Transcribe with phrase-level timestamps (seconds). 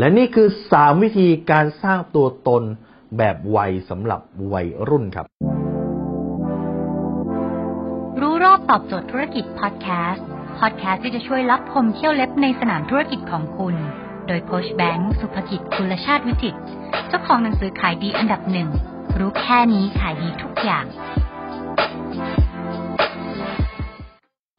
[0.00, 2.62] และนี่คือ 3 วิธีการสร้างตัวตน
[3.18, 4.20] แบบวัยสำหรับ
[4.52, 5.26] วัยรุ่นครับ
[8.20, 10.26] รู้รอบตอบโจทย์ธุรกิจพอดแคสต์
[10.58, 13.74] พอดแคสต์ที่จะช่วยรับพมเที่ยวเล็บในสนามธุรกิจของคุณ
[14.26, 16.56] โดยโคชแบงค์สุภกิจคุณชาติวิจิต
[17.08, 18.68] เจ้าของหนังสือขายดีอันดับหนึ่ง
[19.18, 20.84] รู้แค่นี้ขายดีทุกอย่าง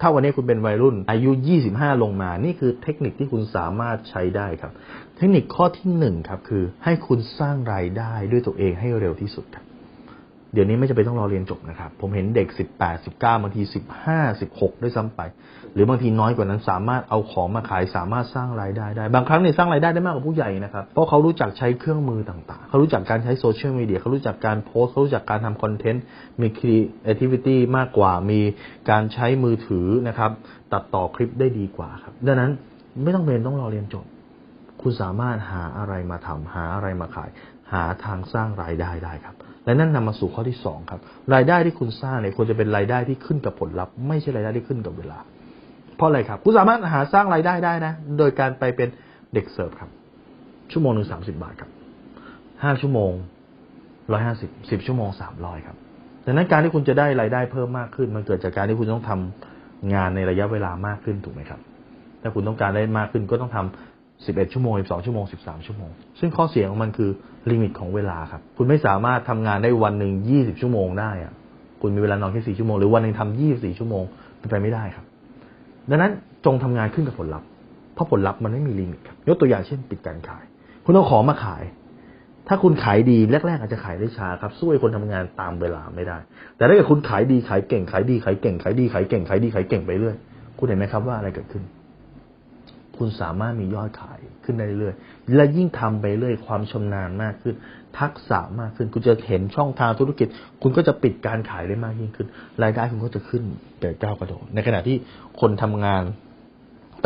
[0.00, 1.30] ถ้าวันนี้คุณเป็นวัยรุ่น อายุ
[1.66, 4.72] 25 ลงมา นี่คือเทคนิคที่คุณสามารถใช้ได้ครับ
[5.16, 9.64] เทคนิคข้อที่หนึ่งครับคือให้คุณสร้างรายได้ด้วยตัวเองให้เร็วที่สุดครับ
[10.52, 13.62] เดี๋ยวนี้ไม่จำเป็นต้องรอเรียนจบนะครับ ผมเห็นเด็ก18 19บางที
[14.06, 15.20] 15 16ด้วยซ้ำไป
[15.74, 26.02] หรือบางทีน้อยกว่านั้นสามารถเอาของมาขายสามารถสร้างรายได้ได้ บางครั้งเนี่ยสร้างรายได้ได้มากกว่าผู้ใหญ่นะครับ เพราะเขารู้จักใช้เครื่องมือต่างๆ เขารู้จักการใช้โซเชียลมีเดียเขารู้จักการโพสต์เขารู้จักการทำคอนเทนต์
[26.40, 28.40] มี creativity มากกว่ามี
[28.90, 30.30] การใช้มือถือนะครับ
[30.72, 32.50] ตัดต่อคลิปได้ดีกว่าครับ ดังนั้น
[33.02, 34.04] ไม่ต้องเรียนต้องรอเรียนจบ
[34.82, 37.30] คุณสามารถหาอะไรมาทำหาอะไรมาขาย
[37.72, 39.36] หาทางสร้างรายได้ได้ครับ
[39.70, 41.00] และนั่นนำมาสู่ข้อที่สองครับ
[41.34, 45.18] รายได้ที่คุณสร้างเนี่ยควรจะเป็นรายได้ที่ขึ้นกับผลลัพธ์ไม่ใช่รายได้ที่ขึ้นกับเวลา
[45.96, 48.88] เพราะอะไรครับ คุณสามารถหาสร้างรายได้ได้นะ โดยการไปเป็น
[49.34, 49.90] เด็กเสิร์ฟครับ
[50.72, 51.70] ชั่วโมงหนึ่งสามสิบาทครับ
[52.62, 53.12] ห้าชั่วโมง
[54.12, 55.76] ร้อยห้าสิบสิบชั่วโมงสามร้อยครับ
[56.26, 61.60] ดังนั้นการที่คุณจะได้รายได้เพิ่มมากขึ้น มันเกิดจากการที่คุณต้องทำงานในระยะเวลามากขึ้นถูกไหมครับ
[62.22, 65.90] ถ้าคุณต้องการได้มากขึ้นก็ต้องทำ 11 ชั่วโมง 12 ชั่วโมง 13 ชั่วโมง
[66.20, 67.10] ซึ่งข้อเสียของมันคือ
[67.50, 71.32] limit ของเวลาครับ คุณไม่สามารถทำงานได้วันหนึ่ง 20 ชั่วโมงได้อะ
[71.82, 74.04] คุณมีเวลานอนแค่4ชั่วโมง หรือวันหนึ่งทำ24 ชั่วโมง
[74.38, 75.04] เป็นไปไม่ได้ครับ
[75.90, 76.12] ดังนั้น
[76.44, 77.48] จงทำงานขึ้นกับผลลัพธ์
[77.94, 80.44] เพราะผลลัพธ์มันไม่มี limit ครับ ยกตัวอย่างเช่นปิดการขาย
[80.84, 81.62] คุณเอาของมาขาย
[82.48, 86.18] ถ้าคุณขายดีแรกๆอาจจะขายได้ช้าครับ สู้ไอ้คนทำงานตามเวลาไม่ได้
[86.56, 90.16] แต่ถ้าเกิดคุณขายดีขายเก่งขายดีขายเก่งขายดีขายเก่งขายดีขายเก่งไปเรื่อย
[90.58, 91.62] คุณเห็นไหมครับว่าอะไรเกิดขึ้น
[93.00, 97.54] คุณสามารถมียอดขายขึ้นได้เรื่อยๆและยิ่งทำไปเรื่อยความชำนาญมากขึ้น
[97.98, 100.28] ทักษะมากขึ้น คุณจะเห็นช่องทางธุรกิจ
[100.62, 102.26] คุณก็จะปิดการขายได้มากยิ่งขึ้น
[102.62, 103.42] รายได้คุณก็จะขึ้น
[103.80, 104.96] แต่ก้าวกระโดดในขณะที่
[105.40, 106.02] คนทำงาน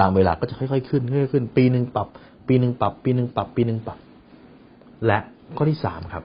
[0.01, 2.09] ตามเวลาก็จะค่อยๆขึ้นค่อยๆขึ้น ปีหนึ่งปรับ
[2.49, 3.99] ปีหนึ่งปรับ ปีหนึ่งปรับ ปีหนึ่งปรับ
[5.07, 5.19] และ
[5.57, 6.25] ข้อที่สามครับ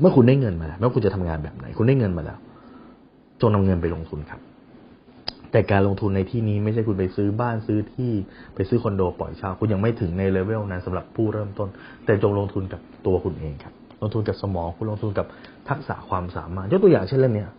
[0.00, 2.38] เมื่อคุณได้เงินมาแล้วไม่ว่าคุณจะทำงานแบบไหน คุณได้เงินมาแล้ว
[3.40, 4.40] จงนำเงินไปลงทุนครับ
[5.52, 8.12] แต่การลงทุนในที่นี้ไม่ใช่คุณไปซื้อบ้านซื้อที่
[8.54, 11.68] ไปซื้อคอนโดปล่อยเช่าคุณยังไม่ถึงในเลเวลนั้นสำหรับผู้เริ่มต้น
[12.04, 13.72] แต่จงลงทุนกับตัวคุณเองครับ
[14.02, 15.26] ลงทุนกับสมองคุณลงทุนกับ
[15.68, 17.50] ทักษะความสามารถยกตัวอย่างเช่นเรื่องเนี้ย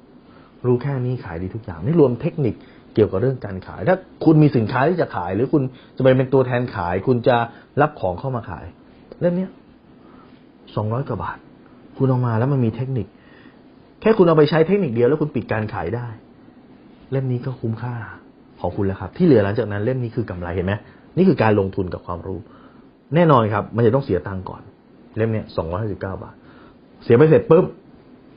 [0.65, 2.55] รู้แค่นี้ขายดีทุกอย่างนี่รวมเทคนิค
[2.93, 5.63] เกี่ยวกับเรื่องการขาย ถ้าคุณมีสินค้าที่จะขาย หรือคุณ
[5.97, 7.35] จะไปเป็นตัวแทนขาย คุณจะ
[7.81, 8.65] รับของเข้ามาขาย
[9.19, 9.51] เล่มเนี้ย
[10.75, 11.37] สองร้อยกว่าบาท
[11.97, 13.07] คุณเอามาแล้วมันมีเทคนิค
[14.01, 16.07] แค่คุณเอาไปใช้เทคนิคเดียวแล้วคุณปิดการขายได้
[17.11, 17.95] เล่มนี้ก็คุ้มค่า
[18.59, 20.73] ของคุณแล้วครับ ที่เหลือหลังจากนั้นเล่มนี้คือกำไรเห็นไหม
[21.17, 22.39] นี่คือการลงทุนกับความรู้
[23.15, 24.61] แน่นอนครับ มันจะต้องเสียตังค์ก่อน
[25.17, 26.35] เล่มเนี้ยสองร้อยห้าสิบเก้าบาท
[27.03, 27.65] เสียไปเสร็จปุ๊บ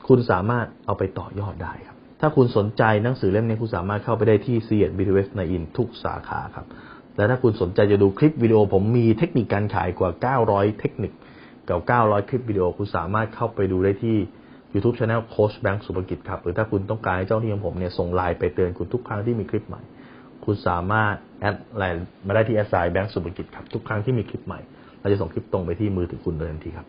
[0.07, 6.65] คุณสามารถเอาไปต่อยอดได้ครับ ถ้าคุณสนใจหนังสือเล่มนี้คุณสามารถเข้าไปได้ที่ c ียดบีทีเวสในอินทุกสาขาครับ
[7.17, 10.09] และถ้าคุณสนใจจะดูคลิปวิดีโอ ผมมีเทคนิคการขายกว่า
[10.45, 11.11] 900 เทคนิค
[11.69, 14.17] กับ 900 คลิปวิดีโอคุณสามารถเข้าไปดูได้ที่
[14.73, 19.81] YouTube Channel โค้ชแบงค์สุภกิจครับ หรือถ้าคุณต้องการให้เจ้าหน้าที่ของผมเนี่ยส่งไลน์ไปเตือนคุณทุกครั้งที่มีคลิปใหม่
[20.45, 24.59] คุณสามารถ add ไลน์มาได้ที่ at sign แบงค์สุภกิจครับ ทุกครั้งที่มีคลิปใหม่
[24.99, 26.87] เราจะส่งคลิปตรงไปที่มือถือคุณโดยทันทีครับ